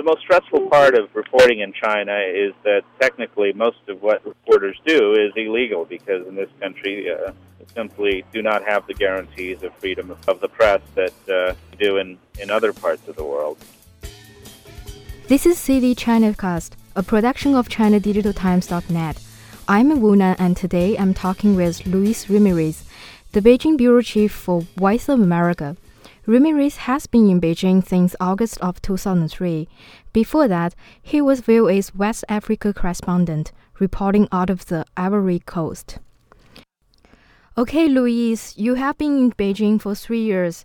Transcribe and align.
The 0.00 0.04
most 0.04 0.22
stressful 0.22 0.70
part 0.70 0.94
of 0.94 1.14
reporting 1.14 1.60
in 1.60 1.74
China 1.74 2.18
is 2.26 2.54
that 2.64 2.84
technically 2.98 3.52
most 3.52 3.86
of 3.86 4.00
what 4.00 4.24
reporters 4.24 4.80
do 4.86 5.12
is 5.12 5.30
illegal 5.36 5.84
because 5.84 6.26
in 6.26 6.36
this 6.36 6.48
country 6.58 7.12
uh, 7.12 7.32
simply 7.74 8.24
do 8.32 8.40
not 8.40 8.66
have 8.66 8.86
the 8.86 8.94
guarantees 8.94 9.62
of 9.62 9.74
freedom 9.74 10.16
of 10.26 10.40
the 10.40 10.48
press 10.48 10.80
that 10.94 11.12
uh, 11.28 11.54
do 11.78 11.98
in, 11.98 12.16
in 12.38 12.50
other 12.50 12.72
parts 12.72 13.06
of 13.08 13.16
the 13.16 13.24
world. 13.24 13.58
This 15.28 15.44
is 15.44 15.58
CD 15.58 15.94
Chinacast, 15.94 16.70
a 16.96 17.02
production 17.02 17.54
of 17.54 17.68
ChinaDigitalTimes.net. 17.68 19.22
I'm 19.68 19.90
Wuna, 20.00 20.34
and 20.38 20.56
today 20.56 20.96
I'm 20.96 21.12
talking 21.12 21.54
with 21.54 21.86
Luis 21.86 22.30
Ramirez, 22.30 22.84
the 23.32 23.42
Beijing 23.42 23.76
bureau 23.76 24.00
chief 24.00 24.32
for 24.32 24.62
Voice 24.78 25.10
of 25.10 25.20
America. 25.20 25.76
Ramirez 26.30 26.76
has 26.86 27.08
been 27.08 27.28
in 27.28 27.40
Beijing 27.40 27.84
since 27.84 28.14
August 28.20 28.56
of 28.60 28.80
2003. 28.82 29.66
Before 30.12 30.46
that, 30.46 30.76
he 31.02 31.20
was 31.20 31.40
VOA's 31.40 31.92
West 31.92 32.24
Africa 32.28 32.72
correspondent, 32.72 33.50
reporting 33.80 34.28
out 34.30 34.48
of 34.48 34.66
the 34.66 34.84
Ivory 34.96 35.40
Coast. 35.40 35.98
Okay, 37.58 37.88
Luis, 37.88 38.56
you 38.56 38.74
have 38.74 38.96
been 38.96 39.18
in 39.18 39.32
Beijing 39.32 39.82
for 39.82 39.96
three 39.96 40.22
years. 40.22 40.64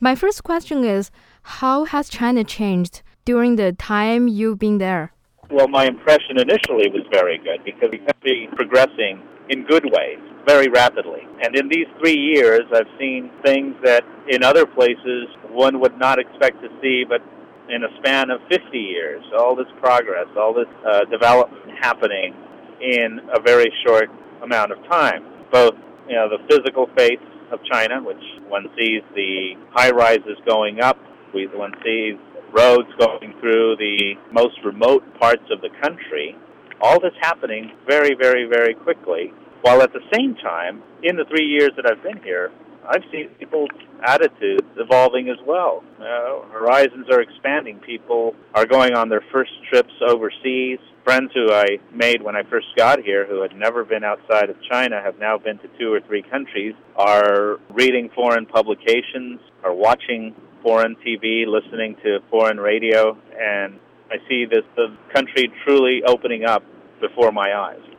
My 0.00 0.14
first 0.14 0.44
question 0.44 0.82
is 0.82 1.10
How 1.42 1.84
has 1.84 2.08
China 2.08 2.42
changed 2.42 3.02
during 3.26 3.56
the 3.56 3.74
time 3.74 4.28
you've 4.28 4.58
been 4.58 4.78
there? 4.78 5.12
Well, 5.50 5.68
my 5.68 5.84
impression 5.84 6.40
initially 6.40 6.88
was 6.88 7.04
very 7.12 7.36
good 7.36 7.62
because 7.66 7.90
we 7.92 7.98
have 8.06 8.20
been 8.22 8.48
progressing 8.56 9.20
in 9.50 9.66
good 9.66 9.84
ways 9.92 10.25
very 10.46 10.68
rapidly. 10.68 11.26
And 11.42 11.56
in 11.56 11.68
these 11.68 11.86
three 11.98 12.16
years, 12.16 12.62
I've 12.72 12.88
seen 12.98 13.30
things 13.44 13.74
that 13.82 14.04
in 14.28 14.42
other 14.42 14.64
places 14.64 15.26
one 15.50 15.80
would 15.80 15.98
not 15.98 16.18
expect 16.18 16.62
to 16.62 16.68
see, 16.80 17.04
but 17.06 17.20
in 17.68 17.82
a 17.82 17.88
span 17.98 18.30
of 18.30 18.40
50 18.48 18.78
years, 18.78 19.24
all 19.36 19.56
this 19.56 19.66
progress, 19.80 20.26
all 20.38 20.54
this 20.54 20.70
uh, 20.86 21.04
development 21.10 21.64
happening 21.80 22.32
in 22.80 23.18
a 23.34 23.40
very 23.40 23.72
short 23.84 24.08
amount 24.42 24.70
of 24.70 24.78
time. 24.88 25.24
Both, 25.50 25.74
you 26.08 26.14
know, 26.14 26.28
the 26.28 26.38
physical 26.48 26.86
face 26.96 27.18
of 27.50 27.58
China, 27.70 28.02
which 28.02 28.22
one 28.48 28.66
sees 28.78 29.02
the 29.14 29.54
high 29.72 29.90
rises 29.90 30.38
going 30.46 30.80
up, 30.80 30.98
one 31.32 31.72
sees 31.84 32.14
roads 32.52 32.88
going 32.98 33.34
through 33.40 33.76
the 33.76 34.14
most 34.32 34.56
remote 34.64 35.02
parts 35.18 35.42
of 35.50 35.60
the 35.60 35.68
country, 35.82 36.36
all 36.80 37.00
this 37.00 37.12
happening 37.20 37.72
very, 37.86 38.14
very, 38.14 38.46
very 38.48 38.74
quickly 38.74 39.32
while 39.62 39.82
at 39.82 39.92
the 39.92 40.02
same 40.14 40.34
time, 40.36 40.82
in 41.02 41.16
the 41.16 41.24
three 41.24 41.46
years 41.46 41.70
that 41.76 41.86
I've 41.90 42.02
been 42.02 42.22
here, 42.22 42.50
I've 42.88 43.02
seen 43.10 43.28
people's 43.38 43.70
attitudes 44.04 44.66
evolving 44.76 45.28
as 45.28 45.38
well. 45.44 45.82
Uh, 45.98 46.46
horizons 46.52 47.06
are 47.10 47.20
expanding. 47.20 47.80
People 47.80 48.34
are 48.54 48.66
going 48.66 48.94
on 48.94 49.08
their 49.08 49.24
first 49.32 49.50
trips 49.68 49.92
overseas. 50.06 50.78
Friends 51.04 51.30
who 51.34 51.52
I 51.52 51.78
made 51.92 52.22
when 52.22 52.36
I 52.36 52.42
first 52.44 52.66
got 52.76 53.02
here, 53.02 53.26
who 53.26 53.42
had 53.42 53.56
never 53.56 53.84
been 53.84 54.04
outside 54.04 54.50
of 54.50 54.56
China, 54.70 55.00
have 55.02 55.18
now 55.18 55.38
been 55.38 55.58
to 55.58 55.68
two 55.78 55.92
or 55.92 56.00
three 56.00 56.22
countries, 56.22 56.74
are 56.96 57.58
reading 57.70 58.10
foreign 58.14 58.46
publications, 58.46 59.40
are 59.64 59.74
watching 59.74 60.34
foreign 60.62 60.96
TV, 60.96 61.46
listening 61.46 61.96
to 62.02 62.18
foreign 62.30 62.58
radio, 62.58 63.16
and 63.38 63.78
I 64.10 64.16
see 64.28 64.46
this 64.46 64.64
the 64.74 64.96
country 65.12 65.50
truly 65.64 66.02
opening 66.06 66.44
up 66.44 66.62
before 67.00 67.30
my 67.32 67.54
eyes. 67.54 67.95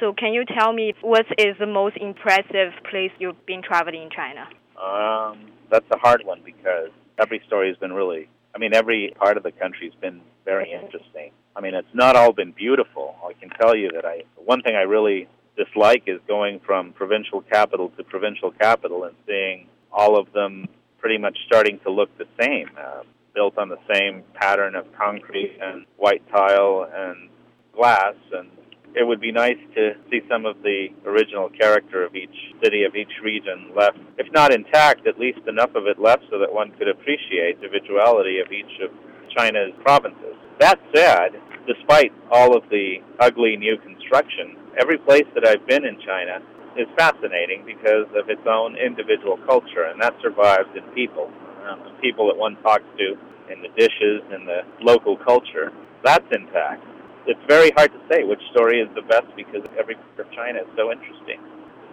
So 0.00 0.12
can 0.12 0.34
you 0.34 0.44
tell 0.44 0.72
me 0.72 0.94
what 1.00 1.26
is 1.38 1.56
the 1.58 1.66
most 1.66 1.96
impressive 1.96 2.72
place 2.90 3.10
you've 3.18 3.46
been 3.46 3.62
traveling 3.62 4.02
in 4.02 4.10
China? 4.10 4.46
Um, 4.76 5.50
that's 5.70 5.86
a 5.90 5.98
hard 5.98 6.22
one 6.24 6.42
because 6.44 6.90
every 7.18 7.42
story 7.46 7.68
has 7.68 7.76
been 7.78 7.92
really, 7.92 8.28
I 8.54 8.58
mean, 8.58 8.74
every 8.74 9.14
part 9.16 9.36
of 9.36 9.42
the 9.42 9.52
country 9.52 9.90
has 9.90 10.00
been 10.00 10.20
very 10.44 10.70
interesting. 10.70 11.30
I 11.54 11.60
mean, 11.60 11.74
it's 11.74 11.94
not 11.94 12.16
all 12.16 12.32
been 12.32 12.52
beautiful. 12.52 13.16
I 13.24 13.32
can 13.32 13.48
tell 13.50 13.74
you 13.74 13.90
that 13.94 14.04
I, 14.04 14.24
one 14.36 14.60
thing 14.60 14.76
I 14.76 14.82
really 14.82 15.28
dislike 15.56 16.02
is 16.06 16.20
going 16.28 16.60
from 16.60 16.92
provincial 16.92 17.40
capital 17.40 17.90
to 17.96 18.04
provincial 18.04 18.50
capital 18.52 19.04
and 19.04 19.14
seeing 19.26 19.66
all 19.90 20.18
of 20.18 20.30
them 20.32 20.68
pretty 20.98 21.16
much 21.16 21.38
starting 21.46 21.78
to 21.84 21.90
look 21.90 22.10
the 22.18 22.26
same, 22.38 22.68
uh, 22.78 23.02
built 23.34 23.56
on 23.56 23.70
the 23.70 23.78
same 23.92 24.22
pattern 24.34 24.74
of 24.74 24.84
concrete 24.92 25.56
and 25.60 25.86
white 25.96 26.22
tile 26.30 26.86
and 26.94 27.30
glass 27.74 28.14
and 28.32 28.50
it 28.96 29.06
would 29.06 29.20
be 29.20 29.30
nice 29.30 29.60
to 29.74 29.92
see 30.10 30.22
some 30.28 30.46
of 30.46 30.56
the 30.62 30.88
original 31.04 31.50
character 31.50 32.02
of 32.02 32.16
each 32.16 32.34
city, 32.64 32.84
of 32.84 32.96
each 32.96 33.12
region 33.22 33.70
left, 33.76 33.98
if 34.16 34.26
not 34.32 34.54
intact, 34.54 35.06
at 35.06 35.20
least 35.20 35.40
enough 35.46 35.74
of 35.74 35.86
it 35.86 36.00
left 36.00 36.24
so 36.30 36.38
that 36.38 36.52
one 36.52 36.72
could 36.78 36.88
appreciate 36.88 37.60
the 37.60 37.66
individuality 37.66 38.40
of 38.40 38.50
each 38.50 38.80
of 38.80 38.90
China's 39.36 39.72
provinces. 39.84 40.32
That 40.60 40.80
said, 40.94 41.36
despite 41.66 42.10
all 42.32 42.56
of 42.56 42.64
the 42.70 42.96
ugly 43.20 43.56
new 43.56 43.76
construction, 43.76 44.56
every 44.80 44.96
place 44.96 45.28
that 45.34 45.46
I've 45.46 45.66
been 45.68 45.84
in 45.84 46.00
China 46.00 46.40
is 46.80 46.88
fascinating 46.96 47.64
because 47.66 48.08
of 48.16 48.30
its 48.30 48.46
own 48.48 48.76
individual 48.76 49.36
culture, 49.44 49.84
and 49.92 50.00
that 50.00 50.14
survives 50.22 50.72
in 50.74 50.82
people. 50.94 51.30
Um, 51.68 51.80
the 51.84 52.00
people 52.00 52.28
that 52.28 52.36
one 52.36 52.56
talks 52.62 52.88
to, 52.96 53.12
in 53.52 53.60
the 53.60 53.68
dishes, 53.76 54.24
in 54.32 54.46
the 54.46 54.64
local 54.80 55.18
culture, 55.18 55.70
that's 56.02 56.24
intact 56.32 56.82
it's 57.26 57.40
very 57.48 57.70
hard 57.76 57.92
to 57.92 58.00
say 58.10 58.24
which 58.24 58.40
story 58.52 58.80
is 58.80 58.88
the 58.94 59.02
best 59.02 59.26
because 59.36 59.62
every 59.78 59.96
part 59.96 60.26
of 60.26 60.32
China 60.32 60.60
is 60.60 60.68
so 60.76 60.92
interesting. 60.92 61.40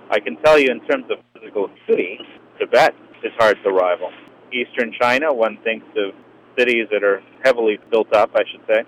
I 0.10 0.20
can 0.20 0.38
tell 0.38 0.60
you 0.60 0.70
in 0.70 0.80
terms 0.82 1.06
of 1.10 1.18
physical 1.34 1.70
city, 1.88 2.20
Tibet 2.60 2.94
is 3.24 3.32
hard 3.38 3.58
to 3.64 3.72
rival. 3.72 4.12
Eastern 4.54 4.94
China, 5.00 5.34
one 5.34 5.58
thinks 5.64 5.88
of 5.98 6.14
cities 6.58 6.88
that 6.92 7.04
are 7.04 7.24
heavily 7.44 7.80
built 7.90 8.14
up, 8.14 8.32
I 8.36 8.44
should 8.52 8.62
say. 8.68 8.84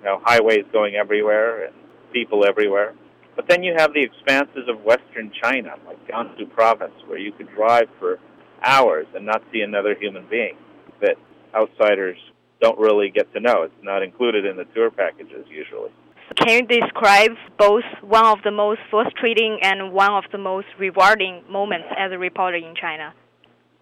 You 0.00 0.04
know, 0.04 0.20
highways 0.24 0.64
going 0.72 0.94
everywhere 0.96 1.66
and 1.66 1.74
people 2.12 2.44
everywhere. 2.44 2.94
But 3.34 3.48
then 3.48 3.62
you 3.62 3.74
have 3.76 3.94
the 3.94 4.02
expanses 4.02 4.68
of 4.68 4.82
Western 4.84 5.30
China, 5.42 5.74
like 5.86 6.06
Gansu 6.08 6.50
province, 6.52 6.94
where 7.06 7.18
you 7.18 7.32
could 7.32 7.48
drive 7.54 7.88
for 7.98 8.18
hours 8.62 9.06
and 9.14 9.24
not 9.24 9.42
see 9.52 9.60
another 9.60 9.94
human 9.94 10.26
being 10.28 10.56
that 11.00 11.16
outsiders 11.54 12.18
don't 12.60 12.78
really 12.78 13.10
get 13.10 13.32
to 13.34 13.40
know. 13.40 13.62
It's 13.62 13.82
not 13.82 14.02
included 14.02 14.44
in 14.44 14.56
the 14.56 14.64
tour 14.74 14.90
packages 14.90 15.46
usually. 15.48 15.90
Can 16.36 16.48
you 16.48 16.80
describe 16.80 17.32
both 17.58 17.84
one 18.02 18.26
of 18.26 18.38
the 18.44 18.50
most 18.50 18.80
frustrating 18.90 19.58
and 19.62 19.92
one 19.92 20.12
of 20.12 20.24
the 20.30 20.38
most 20.38 20.66
rewarding 20.78 21.42
moments 21.50 21.88
as 21.96 22.12
a 22.12 22.18
reporter 22.18 22.58
in 22.58 22.74
China? 22.74 23.14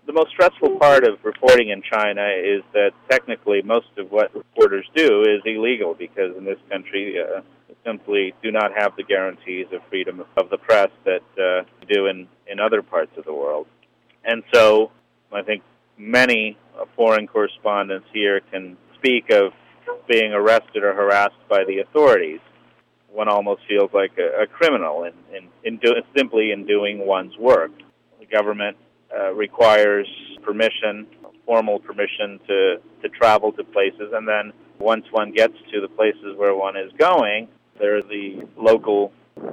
The 0.06 0.12
most 0.12 0.30
stressful 0.30 0.78
part 0.78 1.02
of 1.02 1.18
reporting 1.24 1.70
in 1.70 1.82
China 1.82 2.22
is 2.22 2.62
that 2.72 2.92
technically 3.10 3.62
most 3.62 3.88
of 3.98 4.12
what 4.12 4.32
reporters 4.32 4.88
do 4.94 5.22
is 5.22 5.42
illegal 5.44 5.94
because 5.94 6.36
in 6.36 6.44
this 6.44 6.58
country 6.70 7.16
uh, 7.18 7.40
simply 7.84 8.32
do 8.42 8.52
not 8.52 8.70
have 8.76 8.94
the 8.96 9.02
guarantees 9.02 9.66
of 9.72 9.80
freedom 9.88 10.24
of 10.36 10.48
the 10.48 10.58
press 10.58 10.90
that 11.04 11.22
uh, 11.36 11.64
do 11.88 12.06
in, 12.06 12.28
in 12.46 12.60
other 12.60 12.82
parts 12.82 13.10
of 13.16 13.24
the 13.24 13.34
world. 13.34 13.66
And 14.24 14.44
so 14.52 14.92
I 15.32 15.42
think 15.42 15.64
many 15.98 16.56
foreign 16.96 17.26
correspondents 17.26 18.06
here 18.12 18.40
can 18.52 18.76
speak 18.94 19.30
of 19.30 19.52
being 20.08 20.32
arrested 20.32 20.82
or 20.82 20.94
harassed 20.94 21.48
by 21.48 21.64
the 21.64 21.78
authorities. 21.78 22.40
One 23.10 23.28
almost 23.28 23.62
feels 23.68 23.90
like 23.94 24.12
a, 24.18 24.42
a 24.42 24.46
criminal 24.46 25.04
in, 25.04 25.12
in, 25.34 25.48
in 25.64 25.78
do, 25.78 25.94
simply 26.16 26.52
in 26.52 26.66
doing 26.66 27.06
one's 27.06 27.36
work. 27.38 27.70
The 28.20 28.26
government 28.26 28.76
uh, 29.16 29.32
requires 29.32 30.06
permission, 30.42 31.06
formal 31.44 31.78
permission 31.78 32.40
to, 32.46 32.76
to 33.02 33.08
travel 33.08 33.52
to 33.52 33.64
places, 33.64 34.12
and 34.12 34.28
then 34.28 34.52
once 34.78 35.06
one 35.10 35.32
gets 35.32 35.54
to 35.72 35.80
the 35.80 35.88
places 35.88 36.36
where 36.36 36.54
one 36.54 36.76
is 36.76 36.92
going, 36.98 37.48
there 37.78 38.02
the 38.02 38.46
local 38.56 39.12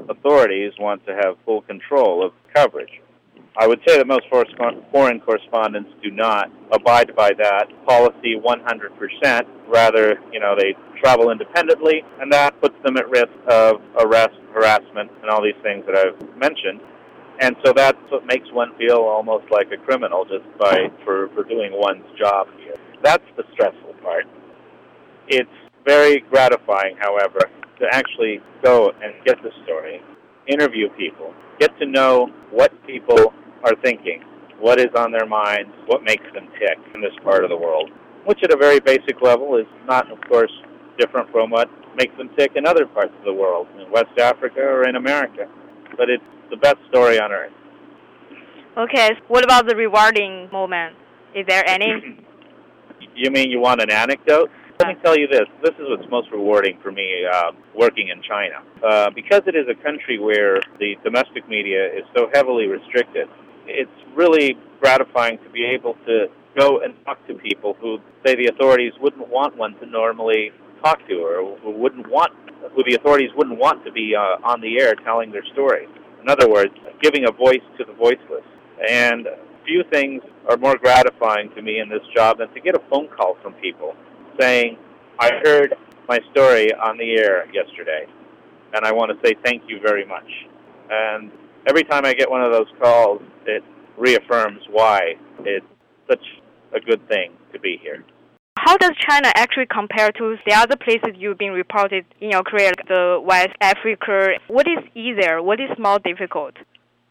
authorities 0.10 0.74
want 0.80 1.06
to 1.06 1.14
have 1.14 1.36
full 1.46 1.62
control 1.62 2.26
of 2.26 2.34
coverage. 2.54 3.02
I 3.56 3.68
would 3.68 3.80
say 3.86 3.98
that 3.98 4.08
most 4.08 4.26
foreign 4.30 5.20
correspondents 5.20 5.92
do 6.02 6.10
not 6.10 6.52
abide 6.72 7.16
by 7.16 7.32
that 7.38 7.68
policy 7.86 8.36
100%. 8.36 9.42
Rather, 9.68 10.16
you 10.32 10.40
know, 10.40 10.56
they 10.58 10.76
travel 11.00 11.30
independently, 11.30 12.04
and 12.20 12.34
that 12.34 12.60
puts 12.62 12.76
them 12.84 12.98
at 12.98 13.08
risk 13.10 13.30
of 13.48 13.80
arrest, 14.00 14.36
harassment, 14.54 15.12
and 15.22 15.30
all 15.30 15.44
these 15.44 15.60
things 15.62 15.86
that 15.86 15.96
I've 15.96 16.36
mentioned. 16.36 16.82
And 17.42 17.56
so 17.64 17.74
that's 17.74 17.98
what 18.10 18.26
makes 18.26 18.52
one 18.52 18.76
feel 18.78 18.98
almost 18.98 19.46
like 19.52 19.72
a 19.72 19.78
criminal 19.78 20.26
just 20.26 20.46
by 20.58 20.90
for, 21.04 21.30
for 21.36 21.44
doing 21.44 21.72
one's 21.74 22.06
job 22.18 22.48
here. 22.58 22.76
That's 23.04 23.26
the 23.38 23.44
stressful 23.54 23.94
part. 24.02 24.26
It's 25.28 25.50
very 25.86 26.22
gratifying, 26.22 26.96
however, 27.00 27.40
to 27.80 27.88
actually 27.92 28.40
go 28.64 28.92
and 29.04 29.14
get 29.26 29.42
the 29.44 29.52
story, 29.64 30.02
interview 30.48 30.90
people, 30.98 31.34
get 31.60 31.78
to 31.80 31.86
know 31.86 32.32
what 32.52 32.72
people 32.88 33.34
are 33.64 33.76
thinking, 33.84 34.22
what 34.60 34.80
is 34.80 34.90
on 34.96 35.12
their 35.12 35.26
minds, 35.26 35.72
what 35.88 36.04
makes 36.04 36.26
them 36.34 36.48
tick 36.60 36.78
in 36.96 37.02
this 37.02 37.14
part 37.24 37.44
of 37.44 37.50
the 37.50 37.58
world, 37.58 37.90
which 38.26 38.40
at 38.44 38.54
a 38.54 38.58
very 38.58 38.80
basic 38.80 39.22
level 39.22 39.58
is 39.58 39.68
not, 39.86 40.12
of 40.12 40.20
course, 40.30 40.52
different 40.98 41.30
from 41.32 41.50
what 41.50 41.70
makes 41.96 42.16
them 42.18 42.30
tick 42.38 42.52
in 42.56 42.66
other 42.66 42.86
parts 42.86 43.14
of 43.18 43.26
the 43.26 43.34
world, 43.34 43.68
in 43.80 43.90
West 43.92 44.18
Africa 44.20 44.62
or 44.62 44.88
in 44.88 44.96
America. 44.96 45.48
But 45.98 46.10
it's 46.10 46.24
the 46.50 46.58
best 46.58 46.78
story 46.90 47.20
on 47.20 47.32
earth. 47.32 47.52
Okay, 48.78 49.12
what 49.28 49.44
about 49.44 49.68
the 49.68 49.76
rewarding 49.76 50.50
moment? 50.52 50.96
Is 51.36 51.46
there 51.48 51.68
any? 51.68 52.18
you 53.16 53.32
mean 53.32 53.52
you 53.52 53.60
want 53.60 53.82
an 53.82 53.92
anecdote? 53.92 54.50
Let 54.80 54.88
me 54.88 54.96
tell 55.04 55.18
you 55.18 55.28
this. 55.28 55.46
This 55.62 55.74
is 55.76 55.86
what's 55.88 56.10
most 56.10 56.32
rewarding 56.32 56.80
for 56.82 56.92
me 56.92 57.26
uh, 57.32 57.52
working 57.76 58.10
in 58.10 58.22
China. 58.24 58.56
Uh, 58.84 59.12
because 59.12 59.42
it 59.46 59.56
is 59.56 59.66
a 59.70 59.76
country 59.84 60.18
where 60.18 60.60
the 60.80 60.96
domestic 61.04 61.48
media 61.48 61.86
is 61.86 62.04
so 62.16 62.30
heavily 62.34 62.66
restricted, 62.66 63.28
it's 63.68 63.92
really 64.16 64.58
gratifying 64.80 65.38
to 65.40 65.50
be 65.50 65.66
able 65.66 65.96
to 66.06 66.28
go 66.58 66.82
and 66.82 66.94
talk 67.06 67.26
to 67.28 67.34
people 67.36 67.76
who 67.80 67.98
say 68.26 68.36
the 68.36 68.48
authorities 68.48 68.94
wouldn't 69.00 69.28
want 69.30 69.56
one 69.58 69.74
to 69.80 69.86
normally 69.86 70.52
talk 70.84 71.00
to 71.08 71.16
or 71.16 71.58
who 71.60 71.72
wouldn't 71.72 72.08
want 72.10 72.32
who 72.76 72.84
the 72.88 72.96
authorities 72.96 73.30
wouldn't 73.36 73.60
want 73.60 73.84
to 73.86 73.92
be 73.92 74.16
uh, 74.16 74.38
on 74.44 74.62
the 74.62 74.80
air 74.80 74.96
telling 74.96 75.32
their 75.32 75.46
story. 75.54 75.88
In 76.22 76.30
other 76.30 76.50
words, 76.50 76.74
giving 77.02 77.26
a 77.28 77.32
voice 77.32 77.62
to 77.78 77.84
the 77.84 77.94
voiceless. 77.94 78.46
And 78.90 79.28
few 79.66 79.84
things 79.92 80.22
are 80.50 80.58
more 80.58 80.78
gratifying 80.78 81.50
to 81.56 81.62
me 81.62 81.80
in 81.80 81.90
this 81.90 82.02
job 82.16 82.38
than 82.38 82.50
to 82.54 82.60
get 82.60 82.76
a 82.76 82.82
phone 82.90 83.08
call 83.10 83.38
from 83.42 83.54
people 83.54 83.96
saying, 84.40 84.78
I 85.20 85.32
heard 85.44 85.76
my 86.08 86.20
story 86.32 86.74
on 86.74 86.98
the 86.98 87.12
air 87.18 87.46
yesterday, 87.54 88.06
and 88.74 88.86
I 88.86 88.92
want 88.92 89.12
to 89.12 89.28
say 89.28 89.36
thank 89.44 89.64
you 89.68 89.80
very 89.80 90.06
much. 90.06 90.28
And 90.90 91.32
every 91.68 91.84
time 91.84 92.06
I 92.06 92.14
get 92.14 92.30
one 92.30 92.44
of 92.44 92.52
those 92.52 92.68
calls, 92.80 93.22
it 93.46 93.64
reaffirms 93.98 94.62
why 94.70 95.16
it's 95.40 95.66
such 96.10 96.26
a 96.74 96.80
good 96.80 97.08
thing 97.08 97.34
to 97.54 97.60
be 97.60 97.80
here. 97.82 98.04
How 98.58 98.78
does 98.78 98.92
China 99.10 99.30
actually 99.36 99.66
compare 99.66 100.12
to 100.12 100.38
the 100.46 100.54
other 100.54 100.78
places 100.78 101.16
you've 101.18 101.38
been 101.38 101.52
reported 101.52 102.06
in 102.22 102.32
your 102.32 102.44
career, 102.44 102.72
the 102.88 103.22
West 103.24 103.56
Africa? 103.60 104.40
What 104.48 104.68
is 104.68 104.84
easier? 104.96 105.42
What 105.42 105.60
is 105.60 105.70
more 105.78 106.00
difficult? 106.00 106.54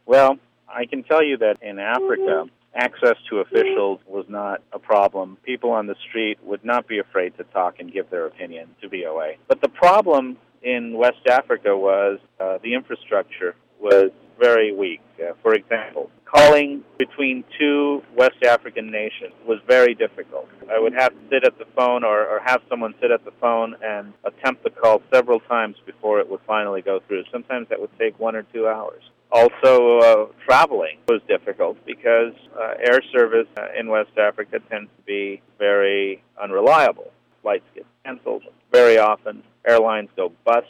Well, 0.06 0.38
I 0.68 0.86
can 0.86 1.02
tell 1.02 1.22
you 1.22 1.36
that 1.38 1.58
in 1.60 1.78
Africa, 1.78 2.46
access 2.74 3.16
to 3.28 3.40
officials 3.40 4.00
was 4.06 4.24
not 4.28 4.62
a 4.72 4.78
problem. 4.78 5.36
People 5.44 5.70
on 5.70 5.86
the 5.86 5.94
street 6.08 6.38
would 6.42 6.64
not 6.64 6.88
be 6.88 6.98
afraid 6.98 7.36
to 7.36 7.44
talk 7.44 7.74
and 7.78 7.92
give 7.92 8.08
their 8.08 8.26
opinion 8.26 8.68
to 8.80 8.88
VOA. 8.88 9.32
But 9.46 9.60
the 9.60 9.68
problem 9.68 10.38
in 10.62 10.96
West 10.96 11.26
Africa 11.28 11.76
was 11.76 12.18
uh, 12.40 12.58
the 12.62 12.74
infrastructure 12.74 13.54
was 13.80 14.10
very 14.42 14.72
weak. 14.74 15.00
Uh, 15.18 15.32
for 15.42 15.54
example, 15.54 16.10
calling 16.24 16.82
between 16.98 17.44
two 17.58 18.02
West 18.16 18.42
African 18.46 18.90
nations 18.90 19.32
was 19.46 19.58
very 19.68 19.94
difficult. 19.94 20.48
I 20.70 20.78
would 20.78 20.94
have 20.94 21.12
to 21.12 21.18
sit 21.30 21.44
at 21.44 21.58
the 21.58 21.66
phone 21.76 22.02
or, 22.04 22.26
or 22.26 22.40
have 22.44 22.60
someone 22.68 22.94
sit 23.00 23.10
at 23.10 23.24
the 23.24 23.30
phone 23.40 23.76
and 23.82 24.12
attempt 24.24 24.64
the 24.64 24.70
call 24.70 25.02
several 25.12 25.40
times 25.40 25.76
before 25.86 26.20
it 26.20 26.28
would 26.28 26.40
finally 26.46 26.82
go 26.82 27.00
through. 27.06 27.24
Sometimes 27.30 27.68
that 27.68 27.80
would 27.80 27.96
take 27.98 28.18
one 28.18 28.34
or 28.34 28.42
two 28.54 28.66
hours. 28.66 29.02
Also, 29.30 29.98
uh, 29.98 30.26
traveling 30.44 30.98
was 31.08 31.22
difficult 31.26 31.78
because 31.86 32.34
uh, 32.54 32.74
air 32.78 33.00
service 33.12 33.48
uh, 33.56 33.68
in 33.78 33.88
West 33.88 34.10
Africa 34.18 34.58
tends 34.70 34.90
to 34.98 35.02
be 35.06 35.40
very 35.58 36.22
unreliable. 36.42 37.10
Flights 37.40 37.64
get 37.74 37.86
canceled 38.04 38.42
very 38.70 38.98
often. 38.98 39.42
Airlines 39.66 40.10
go 40.16 40.32
bust. 40.44 40.66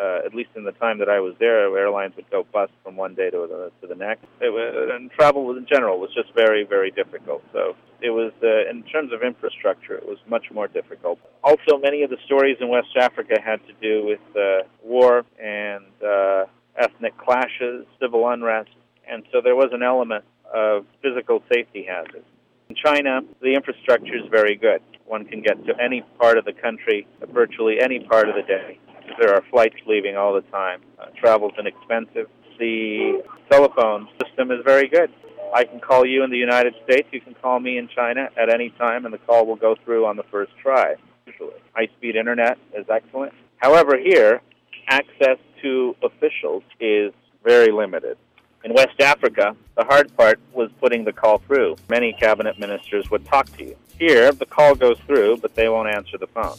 Uh, 0.00 0.26
at 0.26 0.34
least 0.34 0.50
in 0.56 0.64
the 0.64 0.72
time 0.72 0.98
that 0.98 1.08
I 1.08 1.20
was 1.20 1.34
there, 1.38 1.76
airlines 1.78 2.16
would 2.16 2.28
go 2.30 2.44
bust 2.52 2.72
from 2.82 2.96
one 2.96 3.14
day 3.14 3.30
to 3.30 3.46
the, 3.48 3.70
to 3.80 3.86
the 3.86 3.94
next. 3.94 4.24
It 4.40 4.50
was, 4.50 4.90
and 4.92 5.10
travel 5.12 5.56
in 5.56 5.66
general 5.66 6.00
was 6.00 6.10
just 6.14 6.34
very, 6.34 6.64
very 6.64 6.90
difficult. 6.90 7.42
So 7.52 7.76
it 8.00 8.10
was, 8.10 8.32
uh, 8.42 8.68
in 8.68 8.82
terms 8.84 9.12
of 9.12 9.22
infrastructure, 9.22 9.94
it 9.94 10.06
was 10.06 10.18
much 10.28 10.46
more 10.52 10.66
difficult. 10.66 11.20
Also, 11.44 11.78
many 11.78 12.02
of 12.02 12.10
the 12.10 12.18
stories 12.26 12.56
in 12.60 12.68
West 12.68 12.96
Africa 13.00 13.36
had 13.40 13.60
to 13.66 13.72
do 13.80 14.04
with 14.04 14.36
uh, 14.36 14.66
war 14.82 15.24
and 15.40 15.84
uh, 16.04 16.46
ethnic 16.76 17.16
clashes, 17.16 17.86
civil 18.00 18.28
unrest, 18.28 18.70
and 19.08 19.22
so 19.30 19.40
there 19.40 19.54
was 19.54 19.70
an 19.72 19.82
element 19.82 20.24
of 20.52 20.86
physical 21.02 21.42
safety 21.52 21.86
hazards. 21.88 22.26
In 22.68 22.76
China, 22.76 23.20
the 23.40 23.54
infrastructure 23.54 24.16
is 24.16 24.26
very 24.30 24.56
good. 24.56 24.80
One 25.06 25.24
can 25.26 25.42
get 25.42 25.64
to 25.66 25.74
any 25.80 26.02
part 26.18 26.38
of 26.38 26.44
the 26.44 26.52
country 26.52 27.06
virtually 27.32 27.76
any 27.80 28.00
part 28.00 28.28
of 28.28 28.34
the 28.34 28.42
day. 28.42 28.78
There 29.18 29.34
are 29.34 29.42
flights 29.50 29.76
leaving 29.86 30.16
all 30.16 30.34
the 30.34 30.42
time. 30.42 30.80
Uh, 30.98 31.06
travel's 31.16 31.52
inexpensive. 31.58 32.28
The 32.58 33.22
telephone 33.50 34.08
system 34.22 34.50
is 34.50 34.60
very 34.64 34.88
good. 34.88 35.10
I 35.54 35.64
can 35.64 35.78
call 35.78 36.04
you 36.04 36.24
in 36.24 36.30
the 36.30 36.36
United 36.36 36.74
States. 36.84 37.08
You 37.12 37.20
can 37.20 37.34
call 37.34 37.60
me 37.60 37.78
in 37.78 37.88
China 37.88 38.28
at 38.36 38.48
any 38.52 38.70
time, 38.70 39.04
and 39.04 39.14
the 39.14 39.18
call 39.18 39.46
will 39.46 39.56
go 39.56 39.76
through 39.84 40.06
on 40.06 40.16
the 40.16 40.24
first 40.24 40.52
try. 40.60 40.94
Usually, 41.26 41.52
high-speed 41.74 42.16
internet 42.16 42.58
is 42.76 42.86
excellent. 42.90 43.32
However, 43.58 43.96
here 43.96 44.42
access 44.88 45.38
to 45.62 45.96
officials 46.02 46.62
is 46.80 47.12
very 47.44 47.70
limited. 47.70 48.18
In 48.64 48.72
West 48.72 49.00
Africa, 49.00 49.54
the 49.76 49.84
hard 49.84 50.14
part 50.16 50.40
was 50.52 50.70
putting 50.80 51.04
the 51.04 51.12
call 51.12 51.38
through. 51.38 51.76
Many 51.88 52.14
cabinet 52.14 52.58
ministers 52.58 53.10
would 53.10 53.24
talk 53.26 53.46
to 53.58 53.64
you. 53.64 53.76
Here, 53.98 54.32
the 54.32 54.46
call 54.46 54.74
goes 54.74 54.98
through, 55.06 55.36
but 55.38 55.54
they 55.54 55.68
won't 55.68 55.88
answer 55.88 56.18
the 56.18 56.26
phone. 56.26 56.56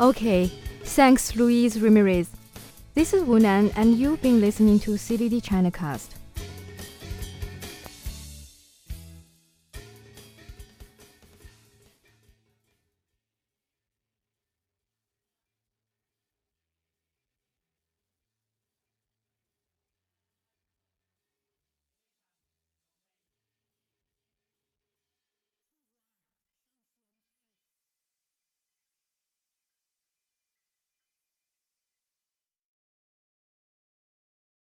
Okay, 0.00 0.50
thanks, 0.84 1.36
Luis 1.36 1.76
Ramirez. 1.76 2.30
This 2.94 3.12
is 3.12 3.22
Wunan, 3.22 3.72
and 3.76 3.96
you've 3.96 4.22
been 4.22 4.40
listening 4.40 4.80
to 4.80 4.92
CDT 4.92 5.42
ChinaCast. 5.42 6.21